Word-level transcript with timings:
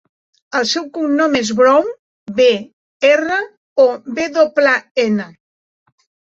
El 0.59 0.63
seu 0.69 0.85
cognom 0.93 1.35
és 1.39 1.51
Brown: 1.59 1.91
be, 2.39 2.47
erra, 3.11 3.37
o, 3.85 3.87
ve 4.21 4.27
doble, 4.39 4.75
ena. 5.05 5.29